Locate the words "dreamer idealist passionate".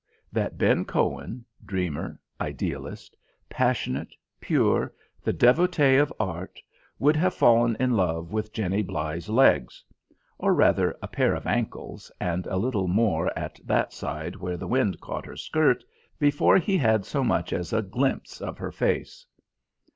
1.63-4.15